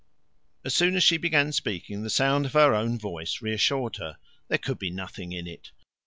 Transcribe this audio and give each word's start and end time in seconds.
As 0.65 0.73
soon 0.73 0.95
as 0.95 1.03
she 1.03 1.17
began 1.17 1.51
speaking, 1.51 2.01
the 2.01 2.09
sound 2.09 2.47
of 2.47 2.53
her 2.53 2.73
own 2.73 2.97
voice 2.97 3.39
reassured 3.39 3.97
her. 3.97 4.17
There 4.47 4.57
could 4.57 4.79
be 4.79 4.89
nothing 4.89 5.31
in 5.31 5.45
it. 5.45 5.69